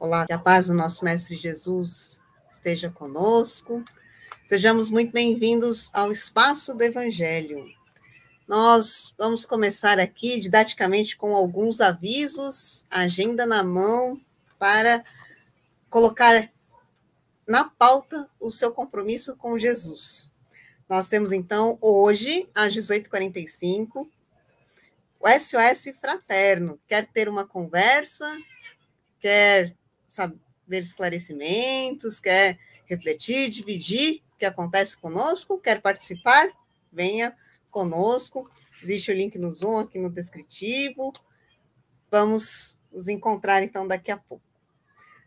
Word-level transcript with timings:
Olá, 0.00 0.24
que 0.26 0.32
a 0.32 0.38
paz 0.38 0.68
do 0.68 0.74
nosso 0.74 1.04
Mestre 1.04 1.34
Jesus 1.34 2.22
esteja 2.48 2.88
conosco. 2.88 3.82
Sejamos 4.46 4.90
muito 4.90 5.10
bem-vindos 5.10 5.90
ao 5.92 6.12
Espaço 6.12 6.72
do 6.72 6.84
Evangelho. 6.84 7.68
Nós 8.46 9.12
vamos 9.18 9.44
começar 9.44 9.98
aqui 9.98 10.38
didaticamente 10.38 11.16
com 11.16 11.34
alguns 11.34 11.80
avisos, 11.80 12.86
agenda 12.88 13.44
na 13.44 13.64
mão, 13.64 14.20
para 14.56 15.02
colocar 15.90 16.48
na 17.44 17.64
pauta 17.64 18.30
o 18.38 18.52
seu 18.52 18.70
compromisso 18.70 19.34
com 19.34 19.58
Jesus. 19.58 20.30
Nós 20.88 21.08
temos 21.08 21.32
então 21.32 21.76
hoje, 21.80 22.48
às 22.54 22.72
18h45, 22.72 24.08
o 25.18 25.28
SOS 25.28 25.92
Fraterno. 26.00 26.78
Quer 26.86 27.04
ter 27.08 27.28
uma 27.28 27.44
conversa? 27.44 28.38
Quer 29.18 29.76
saber 30.08 30.40
esclarecimentos, 30.80 32.18
quer 32.18 32.58
refletir, 32.86 33.50
dividir 33.50 34.22
o 34.34 34.38
que 34.38 34.46
acontece 34.46 34.96
conosco, 34.96 35.60
quer 35.60 35.80
participar, 35.82 36.48
venha 36.90 37.36
conosco. 37.70 38.50
Existe 38.82 39.12
o 39.12 39.14
link 39.14 39.38
no 39.38 39.52
Zoom 39.52 39.78
aqui 39.78 39.98
no 39.98 40.08
descritivo. 40.08 41.12
Vamos 42.10 42.78
nos 42.90 43.06
encontrar 43.06 43.62
então 43.62 43.86
daqui 43.86 44.10
a 44.10 44.16
pouco. 44.16 44.42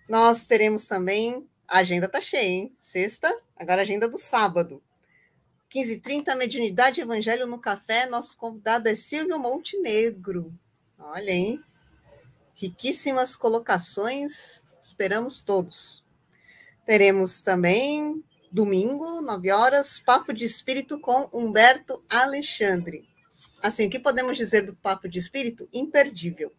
Nós 0.10 0.48
teremos 0.48 0.88
também, 0.88 1.48
a 1.68 1.80
agenda 1.80 2.08
está 2.08 2.20
cheia, 2.20 2.50
hein? 2.50 2.74
Sexta, 2.76 3.34
agora 3.56 3.82
a 3.82 3.84
agenda 3.84 4.10
do 4.10 4.18
sábado. 4.18 4.82
15h30, 5.74 6.36
Mediunidade 6.36 7.00
Evangelho 7.00 7.48
no 7.48 7.60
Café. 7.60 8.06
Nosso 8.08 8.38
convidado 8.38 8.90
é 8.90 8.96
Silvio 8.96 9.40
Montenegro. 9.40 10.54
Olha, 11.00 11.32
hein? 11.32 11.64
Riquíssimas 12.56 13.36
colocações 13.38 14.66
Esperamos 14.82 15.44
todos. 15.44 16.04
Teremos 16.86 17.44
também 17.44 18.24
domingo, 18.52 19.22
9 19.22 19.52
horas, 19.52 20.00
Papo 20.00 20.34
de 20.34 20.44
Espírito 20.44 21.00
com 21.00 21.30
Humberto 21.32 22.04
Alexandre. 22.10 23.08
Assim, 23.62 23.86
o 23.86 23.90
que 23.92 24.00
podemos 24.00 24.36
dizer 24.36 24.66
do 24.66 24.76
Papo 24.76 25.08
de 25.08 25.20
Espírito? 25.20 25.70
Imperdível. 25.72 26.52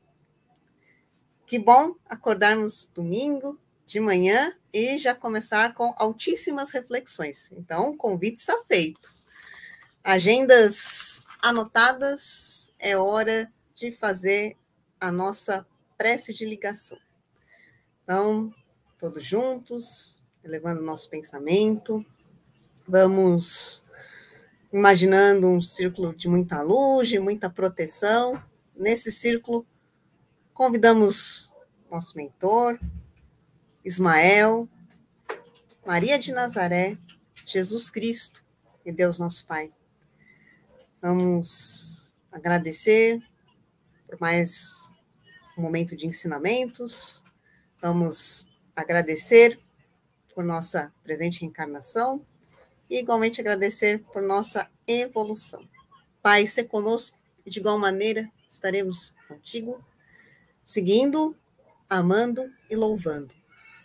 Que 1.44 1.58
bom 1.58 1.96
acordarmos 2.08 2.86
domingo 2.94 3.58
de 3.84 3.98
manhã 3.98 4.56
e 4.72 4.96
já 4.98 5.16
começar 5.16 5.74
com 5.74 5.92
altíssimas 5.98 6.70
reflexões. 6.70 7.50
Então, 7.50 7.90
o 7.90 7.96
convite 7.96 8.38
está 8.38 8.56
feito. 8.68 9.12
Agendas 10.04 11.20
anotadas, 11.42 12.72
é 12.78 12.96
hora 12.96 13.52
de 13.74 13.90
fazer 13.90 14.56
a 15.00 15.10
nossa 15.10 15.66
prece 15.98 16.32
de 16.32 16.44
ligação. 16.44 16.98
Então, 18.02 18.52
todos 18.98 19.24
juntos, 19.24 20.20
elevando 20.42 20.82
nosso 20.82 21.08
pensamento, 21.08 22.04
vamos 22.86 23.84
imaginando 24.72 25.48
um 25.48 25.60
círculo 25.60 26.14
de 26.14 26.28
muita 26.28 26.62
luz, 26.62 27.08
de 27.08 27.18
muita 27.18 27.48
proteção. 27.48 28.42
Nesse 28.74 29.12
círculo, 29.12 29.66
convidamos 30.52 31.54
nosso 31.90 32.16
mentor, 32.16 32.80
Ismael, 33.84 34.68
Maria 35.86 36.18
de 36.18 36.32
Nazaré, 36.32 36.96
Jesus 37.46 37.90
Cristo 37.90 38.42
e 38.84 38.90
Deus 38.90 39.18
nosso 39.18 39.46
Pai. 39.46 39.72
Vamos 41.00 42.16
agradecer 42.30 43.20
por 44.06 44.20
mais 44.20 44.90
um 45.56 45.62
momento 45.62 45.96
de 45.96 46.06
ensinamentos, 46.06 47.21
Vamos 47.82 48.46
agradecer 48.76 49.58
por 50.32 50.44
nossa 50.44 50.94
presente 51.02 51.40
reencarnação 51.40 52.24
e 52.88 53.00
igualmente 53.00 53.40
agradecer 53.40 54.04
por 54.12 54.22
nossa 54.22 54.70
evolução. 54.86 55.68
Pai, 56.22 56.46
ser 56.46 56.68
conosco 56.68 57.18
de 57.44 57.58
igual 57.58 57.80
maneira 57.80 58.30
estaremos 58.48 59.16
contigo, 59.26 59.84
seguindo, 60.64 61.36
amando 61.90 62.48
e 62.70 62.76
louvando. 62.76 63.34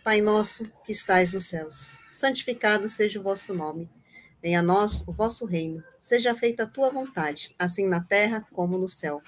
Pai 0.04 0.20
nosso 0.20 0.70
que 0.84 0.92
estais 0.92 1.32
nos 1.34 1.46
céus, 1.46 1.98
santificado 2.12 2.88
seja 2.88 3.18
o 3.18 3.22
vosso 3.24 3.52
nome. 3.52 3.90
Venha 4.40 4.60
a 4.60 4.62
nós 4.62 5.02
o 5.08 5.12
vosso 5.12 5.44
reino. 5.44 5.82
Seja 5.98 6.36
feita 6.36 6.62
a 6.62 6.68
tua 6.68 6.88
vontade, 6.88 7.52
assim 7.58 7.88
na 7.88 8.00
terra 8.00 8.46
como 8.52 8.78
no 8.78 8.88
céu. 8.88 9.20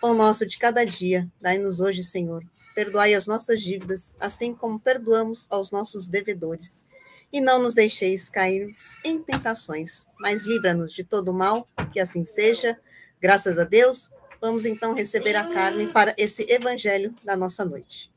Pão 0.00 0.14
nosso 0.14 0.46
de 0.46 0.56
cada 0.56 0.84
dia, 0.84 1.28
dai-nos 1.40 1.80
hoje, 1.80 2.04
Senhor 2.04 2.44
perdoai 2.74 3.14
as 3.14 3.26
nossas 3.26 3.60
dívidas, 3.60 4.16
assim 4.20 4.54
como 4.54 4.80
perdoamos 4.80 5.46
aos 5.50 5.70
nossos 5.70 6.08
devedores. 6.08 6.84
E 7.32 7.40
não 7.40 7.62
nos 7.62 7.74
deixeis 7.74 8.28
cair 8.28 8.74
em 9.04 9.22
tentações, 9.22 10.04
mas 10.18 10.44
livra-nos 10.44 10.92
de 10.92 11.04
todo 11.04 11.32
mal, 11.32 11.66
que 11.92 12.00
assim 12.00 12.24
seja. 12.24 12.78
Graças 13.20 13.58
a 13.58 13.64
Deus, 13.64 14.10
vamos 14.40 14.64
então 14.64 14.94
receber 14.94 15.34
a 15.34 15.48
Carmen 15.52 15.92
para 15.92 16.14
esse 16.16 16.44
evangelho 16.50 17.14
da 17.24 17.36
nossa 17.36 17.64
noite. 17.64 18.12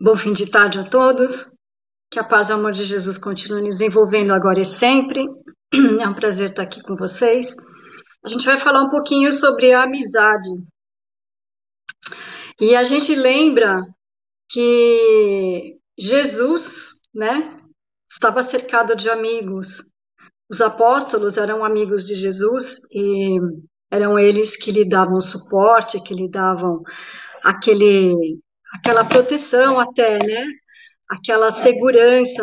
Bom 0.00 0.16
fim 0.16 0.32
de 0.32 0.50
tarde 0.50 0.78
a 0.78 0.88
todos. 0.88 1.50
Que 2.10 2.18
a 2.18 2.24
paz 2.24 2.48
e 2.48 2.52
o 2.52 2.56
amor 2.56 2.72
de 2.72 2.84
Jesus 2.84 3.16
continue 3.16 3.62
nos 3.62 3.80
envolvendo 3.80 4.32
agora 4.32 4.60
e 4.60 4.64
sempre. 4.64 5.24
É 6.00 6.06
um 6.06 6.14
prazer 6.14 6.50
estar 6.50 6.62
aqui 6.62 6.82
com 6.82 6.94
vocês. 6.94 7.56
A 8.24 8.28
gente 8.28 8.46
vai 8.46 8.60
falar 8.60 8.82
um 8.82 8.90
pouquinho 8.90 9.32
sobre 9.32 9.72
a 9.72 9.84
amizade. 9.84 10.50
E 12.60 12.76
a 12.76 12.84
gente 12.84 13.14
lembra 13.14 13.82
que 14.48 15.76
Jesus, 15.98 16.92
né, 17.12 17.56
estava 18.08 18.42
cercado 18.42 18.96
de 18.96 19.10
amigos. 19.10 19.82
Os 20.48 20.60
apóstolos 20.60 21.36
eram 21.36 21.64
amigos 21.64 22.06
de 22.06 22.14
Jesus 22.14 22.78
e 22.92 23.38
eram 23.90 24.18
eles 24.18 24.56
que 24.56 24.70
lhe 24.70 24.88
davam 24.88 25.20
suporte, 25.20 26.02
que 26.02 26.14
lhe 26.14 26.28
davam 26.28 26.82
aquele, 27.42 28.38
aquela 28.72 29.04
proteção 29.04 29.80
até, 29.80 30.18
né, 30.18 30.46
aquela 31.10 31.50
segurança 31.50 32.42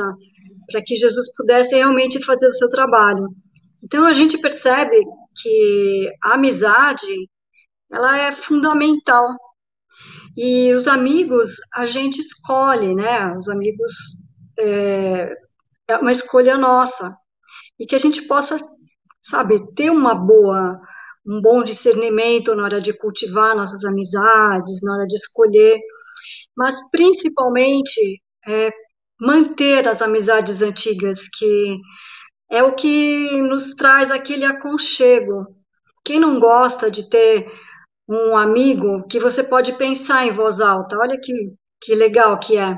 para 0.70 0.82
que 0.86 0.96
Jesus 0.96 1.34
pudesse 1.36 1.76
realmente 1.76 2.24
fazer 2.24 2.48
o 2.48 2.54
seu 2.54 2.70
trabalho. 2.70 3.28
Então 3.84 4.06
a 4.06 4.14
gente 4.14 4.38
percebe 4.38 4.98
que 5.42 6.10
a 6.24 6.36
amizade 6.36 7.30
ela 7.92 8.18
é 8.18 8.32
fundamental 8.32 9.28
e 10.36 10.72
os 10.74 10.88
amigos 10.88 11.56
a 11.74 11.86
gente 11.86 12.19
escolhe, 12.19 12.96
né? 12.96 13.36
Os 13.36 13.50
amigos 13.50 13.92
é, 14.58 15.36
é 15.88 15.97
uma 15.97 16.12
escolha 16.12 16.58
nossa. 16.58 17.16
E 17.80 17.86
que 17.86 17.96
a 17.96 18.00
gente 18.00 18.22
possa, 18.28 18.58
sabe, 19.22 19.74
ter 19.75 19.90
uma 19.90 20.16
boa, 20.16 20.80
um 21.25 21.41
bom 21.41 21.64
discernimento 21.64 22.56
na 22.56 22.64
hora 22.64 22.81
de 22.81 22.94
cultivar 22.94 23.56
nossas 23.56 23.84
amizades, 23.84 24.81
na 24.84 24.94
hora 24.96 25.08
de 25.08 25.16
escolher, 25.16 25.78
mas 26.56 26.75
principalmente 26.91 28.22
é, 28.47 28.72
manter 29.20 29.88
as 29.88 30.02
amizades 30.02 30.62
antigas, 30.62 31.28
que 31.28 31.78
é 32.50 32.64
o 32.64 32.74
que 32.74 33.41
nos 33.44 33.74
traz 33.75 34.12
aquele 34.12 34.46
aconchego. 34.46 35.46
Quem 36.03 36.20
não 36.20 36.40
gosta 36.40 36.90
de 36.90 37.09
ter 37.09 37.47
um 38.08 38.36
amigo 38.36 39.06
que 39.08 39.20
você 39.20 39.44
pode 39.44 39.74
pensar 39.78 40.26
em 40.26 40.32
voz 40.32 40.60
alta. 40.60 40.98
Olha 40.98 41.20
que, 41.20 41.34
que 41.82 41.96
legal 41.96 42.38
que 42.40 42.58
é. 42.58 42.78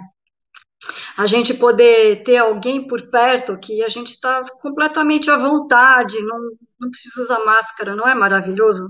A 1.18 1.26
gente 1.28 1.54
poder 1.54 2.24
ter 2.24 2.38
alguém 2.38 2.88
por 2.88 3.10
perto 3.10 3.58
que 3.58 3.84
a 3.84 3.90
gente 3.90 4.12
está 4.12 4.44
completamente 4.60 5.32
à 5.32 5.38
vontade, 5.38 6.20
não, 6.22 6.40
não 6.80 6.90
precisa 6.90 7.22
usar 7.22 7.46
máscara, 7.46 7.96
não 7.96 8.08
é 8.08 8.14
maravilhoso? 8.14 8.86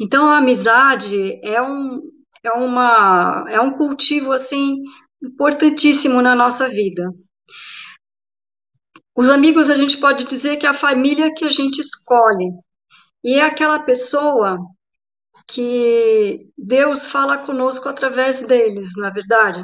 Então, 0.00 0.26
a 0.26 0.38
amizade 0.38 1.38
é 1.44 1.60
um, 1.60 2.00
é 2.42 2.52
uma, 2.52 3.44
é 3.48 3.60
um 3.60 3.76
cultivo, 3.76 4.32
assim, 4.32 4.76
importantíssimo 5.22 6.20
na 6.22 6.34
nossa 6.34 6.68
vida. 6.68 7.04
Os 9.16 9.28
amigos, 9.28 9.70
a 9.70 9.76
gente 9.76 9.98
pode 9.98 10.24
dizer 10.24 10.56
que 10.56 10.66
é 10.66 10.68
a 10.68 10.74
família 10.74 11.32
que 11.34 11.44
a 11.44 11.50
gente 11.50 11.78
escolhe. 11.78 12.50
E 13.22 13.34
é 13.34 13.42
aquela 13.42 13.78
pessoa 13.78 14.58
que 15.48 16.48
Deus 16.56 17.06
fala 17.06 17.38
conosco 17.38 17.88
através 17.88 18.40
deles, 18.42 18.92
não 18.96 19.06
é 19.06 19.10
verdade? 19.10 19.62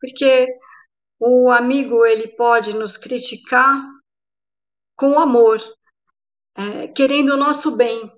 Porque 0.00 0.46
o 1.18 1.50
amigo 1.50 2.04
ele 2.04 2.28
pode 2.28 2.72
nos 2.74 2.96
criticar 2.96 3.82
com 4.96 5.18
amor, 5.18 5.60
é, 6.56 6.88
querendo 6.88 7.34
o 7.34 7.36
nosso 7.36 7.76
bem, 7.76 8.10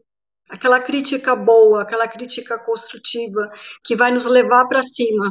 aquela 0.48 0.80
crítica 0.80 1.34
boa, 1.36 1.82
aquela 1.82 2.08
crítica 2.08 2.58
construtiva 2.58 3.50
que 3.84 3.96
vai 3.96 4.10
nos 4.12 4.26
levar 4.26 4.66
para 4.66 4.82
cima. 4.82 5.30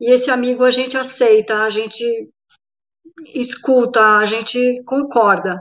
E 0.00 0.12
esse 0.12 0.30
amigo 0.30 0.64
a 0.64 0.70
gente 0.70 0.96
aceita, 0.96 1.62
a 1.62 1.70
gente 1.70 2.04
escuta, 3.34 4.18
a 4.18 4.24
gente 4.24 4.82
concorda. 4.84 5.60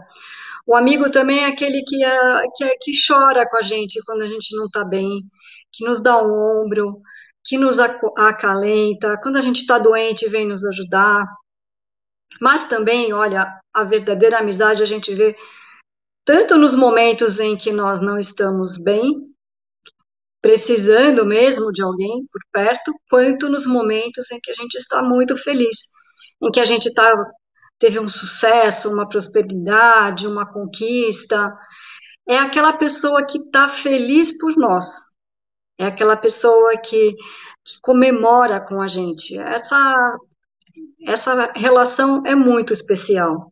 O 0.65 0.75
amigo 0.75 1.11
também 1.11 1.43
é 1.43 1.47
aquele 1.47 1.83
que, 1.83 2.03
é, 2.03 2.43
que, 2.55 2.63
é, 2.63 2.75
que 2.81 2.91
chora 3.07 3.47
com 3.49 3.57
a 3.57 3.61
gente 3.61 4.01
quando 4.05 4.23
a 4.23 4.27
gente 4.27 4.55
não 4.55 4.65
está 4.65 4.83
bem, 4.83 5.21
que 5.71 5.85
nos 5.85 6.01
dá 6.01 6.21
um 6.21 6.63
ombro, 6.63 7.01
que 7.43 7.57
nos 7.57 7.77
acalenta, 7.79 9.19
quando 9.21 9.37
a 9.37 9.41
gente 9.41 9.57
está 9.57 9.77
doente, 9.77 10.27
vem 10.27 10.47
nos 10.47 10.65
ajudar. 10.65 11.25
Mas 12.41 12.67
também, 12.67 13.13
olha, 13.13 13.59
a 13.73 13.83
verdadeira 13.83 14.39
amizade 14.39 14.81
a 14.81 14.85
gente 14.85 15.13
vê 15.13 15.35
tanto 16.25 16.57
nos 16.57 16.73
momentos 16.73 17.39
em 17.39 17.55
que 17.55 17.71
nós 17.71 18.01
não 18.01 18.17
estamos 18.17 18.77
bem, 18.79 19.13
precisando 20.41 21.25
mesmo 21.25 21.71
de 21.71 21.83
alguém 21.83 22.25
por 22.31 22.41
perto, 22.51 22.91
quanto 23.09 23.47
nos 23.47 23.65
momentos 23.65 24.31
em 24.31 24.39
que 24.41 24.51
a 24.51 24.53
gente 24.55 24.75
está 24.75 25.03
muito 25.03 25.37
feliz, 25.37 25.89
em 26.41 26.49
que 26.51 26.59
a 26.59 26.65
gente 26.65 26.91
tá, 26.93 27.11
teve 27.79 27.99
um 27.99 28.07
sucesso, 28.07 28.91
uma 28.91 29.07
prosperidade, 29.07 30.27
uma 30.27 30.45
conquista. 30.45 31.55
É 32.27 32.37
aquela 32.37 32.73
pessoa 32.73 33.25
que 33.25 33.37
está 33.37 33.69
feliz 33.69 34.37
por 34.37 34.55
nós, 34.57 34.85
é 35.77 35.85
aquela 35.85 36.17
pessoa 36.17 36.77
que, 36.77 37.15
que 37.63 37.79
comemora 37.81 38.59
com 38.59 38.81
a 38.81 38.87
gente. 38.87 39.37
Essa, 39.37 40.17
essa 41.05 41.51
relação 41.53 42.23
é 42.25 42.33
muito 42.33 42.73
especial. 42.73 43.51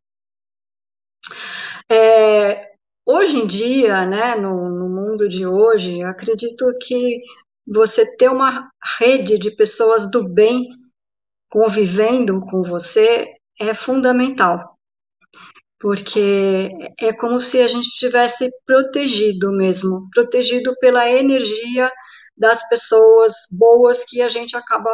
É, 1.89 2.71
hoje 3.05 3.37
em 3.37 3.45
dia, 3.45 4.05
né, 4.05 4.35
no, 4.35 4.69
no 4.69 4.89
mundo 4.89 5.27
de 5.27 5.45
hoje, 5.45 6.01
acredito 6.01 6.65
que 6.81 7.21
você 7.65 8.15
ter 8.17 8.29
uma 8.29 8.69
rede 8.99 9.37
de 9.37 9.51
pessoas 9.51 10.09
do 10.09 10.27
bem 10.27 10.67
convivendo 11.49 12.39
com 12.39 12.63
você 12.63 13.32
é 13.59 13.73
fundamental, 13.73 14.77
porque 15.79 16.69
é 16.99 17.13
como 17.13 17.39
se 17.39 17.61
a 17.61 17.67
gente 17.67 17.89
tivesse 17.97 18.49
protegido 18.65 19.51
mesmo, 19.51 20.09
protegido 20.13 20.75
pela 20.79 21.09
energia 21.09 21.91
das 22.37 22.67
pessoas 22.69 23.33
boas 23.51 24.03
que 24.03 24.21
a 24.21 24.27
gente 24.27 24.55
acaba 24.55 24.89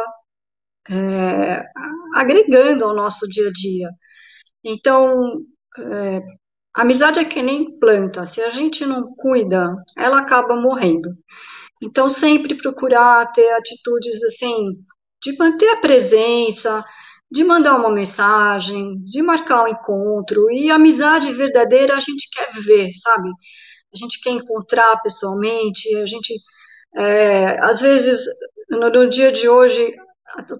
é, 0.88 1.64
agregando 2.14 2.84
ao 2.84 2.94
nosso 2.94 3.28
dia 3.28 3.48
a 3.48 3.52
dia. 3.52 3.90
Então, 4.64 5.42
é, 5.78 6.20
amizade 6.74 7.18
é 7.18 7.24
que 7.24 7.42
nem 7.42 7.78
planta, 7.78 8.26
se 8.26 8.40
a 8.40 8.50
gente 8.50 8.84
não 8.84 9.02
cuida, 9.14 9.74
ela 9.96 10.18
acaba 10.20 10.56
morrendo. 10.56 11.10
Então, 11.82 12.10
sempre 12.10 12.56
procurar 12.56 13.32
ter 13.32 13.50
atitudes 13.52 14.22
assim, 14.24 14.76
de 15.22 15.36
manter 15.38 15.68
a 15.70 15.80
presença, 15.80 16.84
de 17.30 17.44
mandar 17.44 17.76
uma 17.76 17.90
mensagem, 17.90 18.98
de 19.04 19.22
marcar 19.22 19.64
um 19.64 19.68
encontro. 19.68 20.50
E 20.50 20.70
amizade 20.70 21.32
verdadeira 21.32 21.96
a 21.96 22.00
gente 22.00 22.28
quer 22.30 22.52
ver, 22.60 22.90
sabe? 22.92 23.30
A 23.92 23.96
gente 23.96 24.20
quer 24.20 24.30
encontrar 24.30 25.00
pessoalmente, 25.02 25.94
a 25.96 26.06
gente 26.06 26.34
é, 26.96 27.60
às 27.64 27.80
vezes, 27.80 28.24
no, 28.68 28.90
no, 28.90 29.08
dia 29.08 29.32
de 29.32 29.48
hoje, 29.48 29.94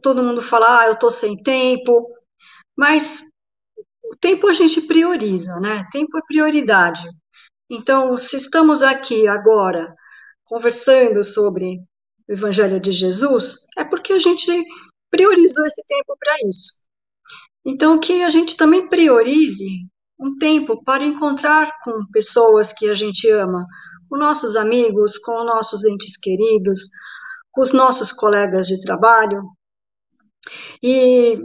todo 0.02 0.22
mundo 0.22 0.42
fala, 0.42 0.82
ah, 0.82 0.86
eu 0.86 0.92
estou 0.92 1.10
sem 1.10 1.36
tempo, 1.42 1.92
mas 2.76 3.24
o 4.04 4.16
tempo 4.16 4.48
a 4.48 4.52
gente 4.52 4.80
prioriza, 4.82 5.52
né? 5.60 5.84
Tempo 5.92 6.18
é 6.18 6.22
prioridade. 6.26 7.02
Então, 7.68 8.16
se 8.16 8.36
estamos 8.36 8.82
aqui 8.82 9.28
agora 9.28 9.94
conversando 10.44 11.22
sobre 11.22 11.80
o 12.28 12.32
Evangelho 12.32 12.80
de 12.80 12.92
Jesus, 12.92 13.66
é 13.78 13.84
porque 13.84 14.12
a 14.12 14.18
gente 14.18 14.64
priorizou 15.10 15.64
esse 15.66 15.84
tempo 15.86 16.16
para 16.18 16.48
isso. 16.48 16.80
Então, 17.64 17.98
que 17.98 18.22
a 18.22 18.30
gente 18.30 18.56
também 18.56 18.88
priorize 18.88 19.66
um 20.18 20.36
tempo 20.36 20.82
para 20.84 21.04
encontrar 21.04 21.72
com 21.82 22.06
pessoas 22.12 22.72
que 22.72 22.88
a 22.88 22.94
gente 22.94 23.28
ama, 23.30 23.66
com 24.08 24.16
nossos 24.16 24.56
amigos, 24.56 25.18
com 25.18 25.44
nossos 25.44 25.84
entes 25.84 26.16
queridos, 26.18 26.78
com 27.52 27.62
os 27.62 27.72
nossos 27.72 28.12
colegas 28.12 28.66
de 28.66 28.80
trabalho. 28.80 29.42
E 30.82 31.36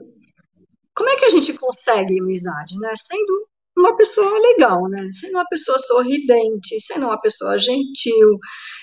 como 0.96 1.10
é 1.10 1.18
que 1.18 1.26
a 1.26 1.30
gente 1.30 1.54
consegue 1.54 2.20
amizade, 2.20 2.78
né? 2.80 2.92
Sendo 2.96 3.48
uma 3.78 3.96
pessoa 3.98 4.40
legal, 4.40 4.88
né? 4.88 5.10
Sendo 5.12 5.34
uma 5.34 5.46
pessoa 5.48 5.78
sorridente, 5.80 6.80
sendo 6.82 7.08
uma 7.08 7.20
pessoa 7.20 7.58
gentil, 7.58 8.40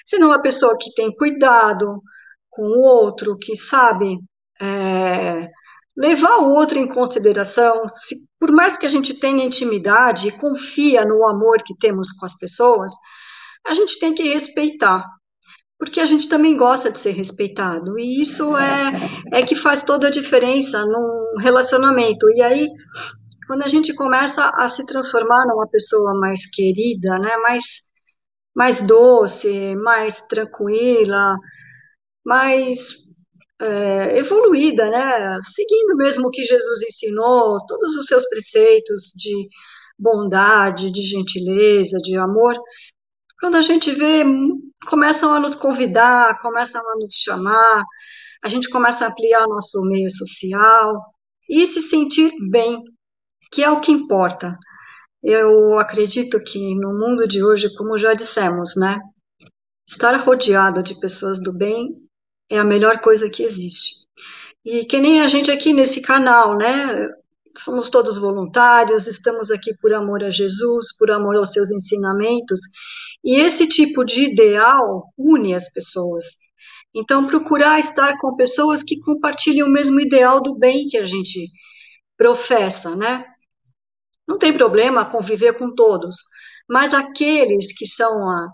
sendo 0.07 0.27
uma 0.27 0.41
pessoa 0.41 0.77
que 0.79 0.93
tem 0.95 1.13
cuidado 1.15 2.03
com 2.51 2.63
o 2.63 2.83
outro, 2.83 3.39
que 3.39 3.57
sabe 3.57 4.19
é, 4.63 5.51
levar 5.97 6.39
o 6.39 6.51
outro 6.55 6.79
em 6.79 6.87
consideração. 6.87 7.87
Se, 7.89 8.15
por 8.39 8.53
mais 8.53 8.79
que 8.79 8.87
a 8.87 8.89
gente 8.89 9.15
tenha 9.15 9.45
intimidade 9.45 10.29
e 10.29 10.39
confia 10.39 11.05
no 11.05 11.29
amor 11.29 11.59
que 11.65 11.77
temos 11.79 12.13
com 12.13 12.25
as 12.25 12.37
pessoas, 12.39 12.93
a 13.67 13.75
gente 13.75 13.99
tem 13.99 14.15
que 14.15 14.23
respeitar, 14.23 15.05
porque 15.79 16.01
a 16.01 16.07
gente 16.07 16.29
também 16.29 16.57
gosta 16.57 16.91
de 16.91 16.99
ser 16.99 17.13
respeitado, 17.13 17.99
e 17.99 18.21
isso 18.21 18.57
é, 18.57 18.93
é 19.33 19.43
que 19.43 19.55
faz 19.55 19.83
toda 19.83 20.09
a 20.09 20.11
diferença 20.11 20.85
num 20.85 21.39
relacionamento. 21.39 22.29
E 22.31 22.43
aí, 22.43 22.69
quando 23.47 23.63
a 23.63 23.69
gente 23.69 23.95
começa 23.95 24.49
a 24.57 24.69
se 24.69 24.85
transformar 24.87 25.47
numa 25.47 25.69
pessoa 25.69 26.15
mais 26.19 26.47
querida, 26.47 27.19
né, 27.19 27.37
mais, 27.39 27.65
mais 28.55 28.81
doce, 28.83 29.77
mais 29.77 30.21
tranquila, 30.23 31.37
mais 32.25 33.03
é, 33.63 34.19
evoluída, 34.19 34.89
né, 34.91 35.39
seguindo 35.55 35.97
mesmo 35.97 36.27
o 36.27 36.31
que 36.31 36.43
Jesus 36.43 36.83
ensinou, 36.83 37.65
todos 37.67 37.97
os 37.97 38.07
seus 38.07 38.29
preceitos 38.29 39.13
de 39.15 39.49
bondade, 39.99 40.91
de 40.91 41.03
gentileza, 41.03 41.97
de 41.99 42.17
amor, 42.17 42.57
quando 43.41 43.57
a 43.57 43.63
gente 43.63 43.93
vê, 43.93 44.25
começam 44.89 45.33
a 45.33 45.41
nos 45.41 45.55
convidar, 45.55 46.41
começam 46.41 46.81
a 46.81 46.97
nos 46.97 47.11
chamar, 47.13 47.85
a 48.43 48.49
gente 48.49 48.69
começa 48.69 49.05
a 49.05 49.09
ampliar 49.09 49.47
nosso 49.49 49.81
meio 49.83 50.11
social 50.11 50.95
e 51.49 51.67
se 51.67 51.81
sentir 51.81 52.33
bem, 52.51 52.83
que 53.53 53.63
é 53.63 53.71
o 53.71 53.81
que 53.81 53.93
importa. 53.93 54.57
Eu 55.23 55.79
acredito 55.79 56.43
que 56.43 56.75
no 56.75 56.99
mundo 56.99 57.29
de 57.29 57.45
hoje, 57.45 57.73
como 57.77 57.97
já 57.97 58.15
dissemos, 58.15 58.75
né, 58.77 58.99
estar 59.87 60.17
rodeado 60.19 60.83
de 60.83 60.99
pessoas 60.99 61.41
do 61.41 61.53
bem 61.53 61.89
é 62.53 62.59
a 62.59 62.65
melhor 62.65 63.01
coisa 63.01 63.31
que 63.31 63.43
existe. 63.43 64.07
E 64.63 64.85
que 64.85 65.01
nem 65.01 65.23
a 65.23 65.29
gente 65.29 65.51
aqui 65.51 65.73
nesse 65.73 66.03
canal, 66.03 66.57
né? 66.57 67.09
Somos 67.57 67.89
todos 67.89 68.19
voluntários, 68.19 69.07
estamos 69.07 69.51
aqui 69.51 69.75
por 69.79 69.93
amor 69.95 70.23
a 70.23 70.31
Jesus, 70.31 70.95
por 70.99 71.11
amor 71.11 71.37
aos 71.37 71.51
seus 71.51 71.71
ensinamentos, 71.71 72.61
e 73.25 73.41
esse 73.41 73.67
tipo 73.67 74.05
de 74.05 74.33
ideal 74.33 75.05
une 75.17 75.55
as 75.55 75.73
pessoas. 75.73 76.25
Então, 76.95 77.27
procurar 77.27 77.81
estar 77.81 78.19
com 78.21 78.37
pessoas 78.37 78.83
que 78.83 79.01
compartilham 79.01 79.67
o 79.67 79.73
mesmo 79.73 79.99
ideal 79.99 80.43
do 80.43 80.55
bem 80.59 80.87
que 80.87 80.99
a 80.99 81.07
gente 81.07 81.49
professa, 82.19 82.95
né? 82.95 83.25
Não 84.29 84.39
tem 84.39 84.53
problema 84.53 85.11
conviver 85.11 85.57
com 85.57 85.75
todos, 85.75 86.17
mas 86.69 86.93
aqueles 86.93 87.73
que 87.75 87.87
são 87.87 88.29
a, 88.29 88.49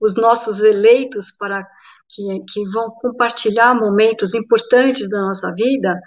os 0.00 0.14
nossos 0.14 0.62
eleitos 0.62 1.30
para 1.38 1.66
que, 2.12 2.22
que 2.52 2.64
vão 2.70 2.90
compartilhar 3.00 3.74
momentos 3.74 4.34
importantes 4.34 5.08
da 5.08 5.22
nossa 5.22 5.52
vida, 5.54 5.98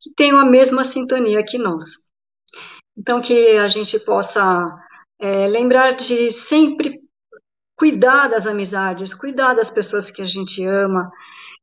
que 0.00 0.12
tenham 0.14 0.38
a 0.38 0.44
mesma 0.44 0.84
sintonia 0.84 1.44
que 1.44 1.56
nós. 1.56 1.84
Então, 2.96 3.20
que 3.20 3.56
a 3.56 3.68
gente 3.68 3.98
possa 4.00 4.66
é, 5.20 5.46
lembrar 5.46 5.92
de 5.92 6.30
sempre 6.30 7.00
cuidar 7.76 8.28
das 8.28 8.46
amizades, 8.46 9.14
cuidar 9.14 9.54
das 9.54 9.70
pessoas 9.70 10.10
que 10.10 10.20
a 10.20 10.26
gente 10.26 10.64
ama. 10.64 11.10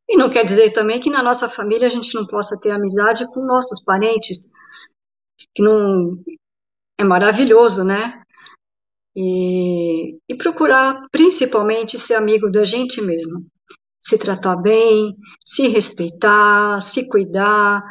E 0.08 0.18
não 0.18 0.30
quer 0.30 0.44
dizer 0.44 0.72
também 0.72 1.00
que 1.00 1.10
na 1.10 1.22
nossa 1.22 1.50
família 1.50 1.88
a 1.88 1.92
gente 1.92 2.16
não 2.16 2.26
possa 2.26 2.60
ter 2.60 2.72
amizade 2.72 3.28
com 3.32 3.46
nossos 3.46 3.84
parentes, 3.84 4.50
que 5.54 5.62
não 5.62 6.18
é 6.98 7.04
maravilhoso, 7.04 7.84
né? 7.84 8.24
E, 9.16 10.18
e 10.28 10.36
procurar 10.36 11.08
principalmente 11.12 11.98
ser 11.98 12.16
amigo 12.16 12.50
da 12.50 12.64
gente 12.64 13.02
mesmo. 13.02 13.46
Se 14.10 14.18
tratar 14.18 14.56
bem, 14.56 15.16
se 15.46 15.68
respeitar, 15.68 16.82
se 16.82 17.08
cuidar, 17.08 17.84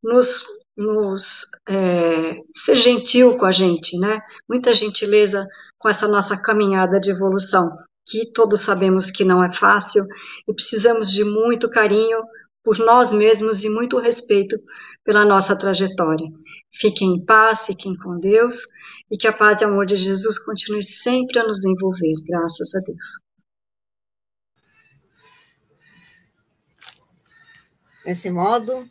nos, 0.00 0.44
nos 0.76 1.46
é, 1.68 2.36
ser 2.54 2.76
gentil 2.76 3.36
com 3.36 3.44
a 3.44 3.50
gente, 3.50 3.98
né? 3.98 4.20
Muita 4.48 4.72
gentileza 4.72 5.44
com 5.76 5.88
essa 5.88 6.06
nossa 6.06 6.36
caminhada 6.36 7.00
de 7.00 7.10
evolução, 7.10 7.76
que 8.06 8.30
todos 8.32 8.60
sabemos 8.60 9.10
que 9.10 9.24
não 9.24 9.42
é 9.42 9.52
fácil 9.52 10.04
e 10.46 10.54
precisamos 10.54 11.10
de 11.10 11.24
muito 11.24 11.68
carinho 11.68 12.22
por 12.62 12.78
nós 12.78 13.12
mesmos 13.12 13.64
e 13.64 13.68
muito 13.68 13.98
respeito 13.98 14.56
pela 15.04 15.24
nossa 15.24 15.56
trajetória. 15.56 16.28
Fiquem 16.72 17.16
em 17.16 17.24
paz, 17.24 17.66
fiquem 17.66 17.96
com 17.96 18.20
Deus 18.20 18.58
e 19.10 19.16
que 19.16 19.26
a 19.26 19.32
paz 19.32 19.60
e 19.60 19.64
o 19.64 19.68
amor 19.68 19.86
de 19.86 19.96
Jesus 19.96 20.38
continue 20.38 20.82
sempre 20.82 21.40
a 21.40 21.46
nos 21.46 21.64
envolver, 21.64 22.14
graças 22.26 22.74
a 22.76 22.78
Deus. 22.80 23.27
Desse 28.08 28.30
modo, 28.30 28.88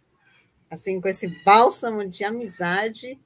assim, 0.69 1.01
com 1.01 1.07
esse 1.07 1.27
bálsamo 1.43 2.07
de 2.07 2.23
amizade, 2.23 3.19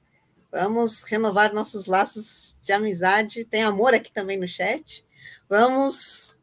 Vamos 0.52 1.02
renovar 1.04 1.54
nossos 1.54 1.86
laços 1.86 2.58
de 2.62 2.74
amizade. 2.74 3.42
Tem 3.46 3.62
amor 3.62 3.94
aqui 3.94 4.12
também 4.12 4.38
no 4.38 4.46
chat. 4.46 5.02
Vamos 5.48 6.38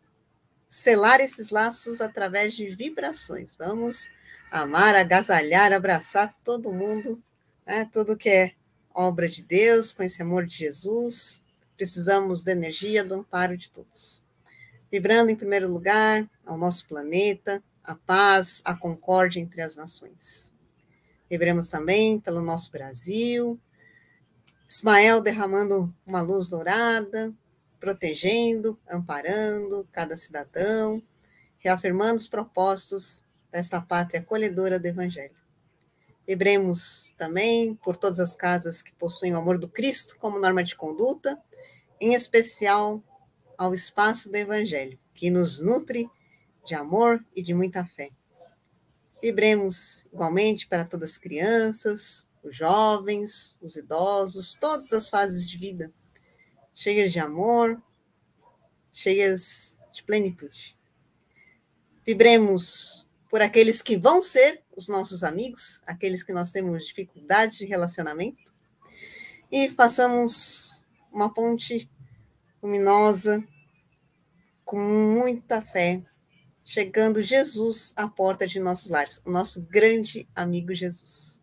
selar 0.68 1.20
esses 1.20 1.52
laços 1.52 2.02
através 2.02 2.56
de 2.56 2.70
vibrações. 2.70 3.54
Vamos 3.54 4.10
amar, 4.50 4.96
agasalhar, 4.96 5.72
abraçar 5.72 6.34
todo 6.44 6.74
mundo, 6.74 7.22
né? 7.68 7.88
tudo 7.94 8.18
que 8.18 8.30
é 8.30 8.54
obra 8.96 9.30
de 9.30 9.44
Deus, 9.44 9.94
com 9.94 10.02
esse 10.02 10.24
amor 10.24 10.44
de 10.48 10.58
Jesus. 10.58 11.44
Precisamos 11.78 12.44
da 12.44 12.52
energia, 12.52 13.04
do 13.04 13.14
amparo 13.14 13.56
de 13.56 13.70
todos. 13.70 14.24
Vibrando 14.92 15.30
em 15.30 15.36
primeiro 15.36 15.72
lugar 15.72 16.28
ao 16.44 16.58
nosso 16.58 16.88
planeta, 16.88 17.64
a 17.90 17.96
paz, 17.96 18.62
a 18.64 18.76
concórdia 18.76 19.40
entre 19.40 19.64
as 19.64 19.76
nações. 19.76 20.54
Vibremos 21.28 21.72
também 21.72 22.20
pelo 22.20 22.40
nosso 22.40 22.72
Brasil, 22.72 23.60
Ismael 24.68 25.20
derramando 25.22 25.92
uma 26.06 26.22
luz 26.22 26.50
dourada, 26.50 27.34
protegendo, 27.80 28.80
amparando 28.88 29.90
cada 29.92 30.16
cidadão, 30.16 31.02
reafirmando 31.58 32.18
os 32.18 32.28
propósitos 32.28 33.24
desta 33.52 33.82
pátria 33.82 34.20
acolhedora 34.20 34.80
do 34.80 34.86
Evangelho. 34.86 35.36
Vibremos 36.28 37.16
também 37.18 37.74
por 37.74 37.98
todas 37.98 38.20
as 38.20 38.36
casas 38.36 38.84
que 38.84 38.94
possuem 38.94 39.34
o 39.34 39.38
amor 39.38 39.58
do 39.58 39.68
Cristo 39.68 40.16
como 40.20 40.40
norma 40.40 40.64
de 40.64 40.76
conduta, 40.76 41.42
em 42.00 42.14
especial 42.14 43.04
ao 43.58 43.74
espaço 43.74 44.30
do 44.30 44.36
Evangelho, 44.36 45.00
que 45.16 45.32
nos 45.32 45.60
nutre 45.60 46.08
de 46.70 46.76
amor 46.76 47.26
e 47.36 47.42
de 47.42 47.52
muita 47.52 47.84
fé. 47.84 48.12
Vibremos 49.20 50.08
igualmente 50.14 50.68
para 50.68 50.86
todas 50.86 51.12
as 51.12 51.18
crianças, 51.18 52.30
os 52.44 52.56
jovens, 52.56 53.58
os 53.60 53.76
idosos, 53.76 54.56
todas 54.56 54.94
as 54.94 55.10
fases 55.10 55.50
de 55.50 55.58
vida, 55.58 55.92
cheias 56.76 57.12
de 57.12 57.20
amor, 57.20 57.82
cheias 58.94 59.82
de 59.92 60.04
plenitude. 60.04 60.78
Vibremos 62.06 63.08
por 63.32 63.42
aqueles 63.42 63.82
que 63.82 63.98
vão 63.98 64.22
ser 64.22 64.64
os 64.76 64.88
nossos 64.88 65.24
amigos, 65.24 65.82
aqueles 65.88 66.22
que 66.22 66.32
nós 66.32 66.52
temos 66.52 66.86
dificuldade 66.86 67.58
de 67.58 67.66
relacionamento, 67.66 68.54
e 69.52 69.70
façamos 69.70 70.86
uma 71.12 71.34
ponte 71.34 71.90
luminosa, 72.62 73.44
com 74.64 74.80
muita 74.80 75.64
fé, 75.64 76.04
chegando 76.70 77.24
Jesus 77.24 77.94
à 77.96 78.08
porta 78.08 78.46
de 78.46 78.60
nossos 78.60 78.92
lares, 78.92 79.20
o 79.26 79.32
nosso 79.32 79.60
grande 79.64 80.30
amigo 80.36 80.72
Jesus. 80.72 81.42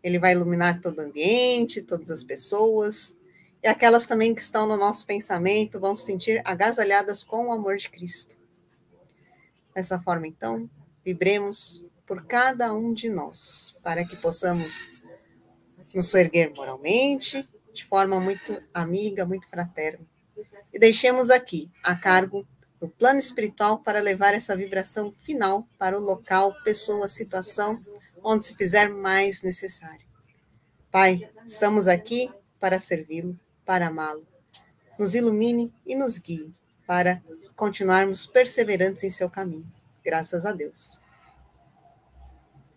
Ele 0.00 0.20
vai 0.20 0.34
iluminar 0.34 0.80
todo 0.80 0.98
o 0.98 1.00
ambiente, 1.00 1.82
todas 1.82 2.12
as 2.12 2.22
pessoas, 2.22 3.18
e 3.60 3.66
aquelas 3.66 4.06
também 4.06 4.32
que 4.32 4.40
estão 4.40 4.68
no 4.68 4.76
nosso 4.76 5.04
pensamento 5.04 5.80
vão 5.80 5.96
se 5.96 6.04
sentir 6.06 6.40
agasalhadas 6.44 7.24
com 7.24 7.48
o 7.48 7.52
amor 7.52 7.76
de 7.76 7.90
Cristo. 7.90 8.38
Dessa 9.74 9.98
forma, 9.98 10.28
então, 10.28 10.70
vibremos 11.04 11.84
por 12.06 12.24
cada 12.24 12.72
um 12.72 12.94
de 12.94 13.08
nós, 13.08 13.76
para 13.82 14.04
que 14.04 14.14
possamos 14.14 14.88
nos 15.92 16.14
erguer 16.14 16.54
moralmente, 16.54 17.44
de 17.72 17.84
forma 17.84 18.20
muito 18.20 18.62
amiga, 18.72 19.26
muito 19.26 19.48
fraterna. 19.48 20.06
E 20.72 20.78
deixemos 20.78 21.30
aqui 21.30 21.68
a 21.82 21.96
cargo 21.96 22.46
no 22.80 22.88
plano 22.88 23.18
espiritual 23.18 23.78
para 23.78 24.00
levar 24.00 24.34
essa 24.34 24.56
vibração 24.56 25.12
final 25.24 25.66
para 25.78 25.98
o 25.98 26.02
local, 26.02 26.54
pessoa, 26.62 27.08
situação 27.08 27.84
onde 28.22 28.44
se 28.44 28.54
fizer 28.54 28.88
mais 28.88 29.42
necessário. 29.42 30.06
Pai, 30.90 31.28
estamos 31.44 31.86
aqui 31.86 32.32
para 32.58 32.80
servi-lo, 32.80 33.38
para 33.64 33.88
amá-lo. 33.88 34.26
Nos 34.98 35.14
ilumine 35.14 35.72
e 35.86 35.94
nos 35.94 36.18
guie 36.18 36.52
para 36.86 37.22
continuarmos 37.54 38.26
perseverantes 38.26 39.04
em 39.04 39.10
seu 39.10 39.28
caminho. 39.28 39.70
Graças 40.02 40.46
a 40.46 40.52
Deus. 40.52 41.00